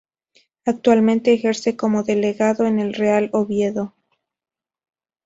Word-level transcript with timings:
Actualmente 0.65 1.31
ejerce 1.31 1.77
como 1.77 2.01
delegado 2.01 2.65
en 2.65 2.79
el 2.79 2.95
Real 2.95 3.29
Oviedo. 3.33 3.93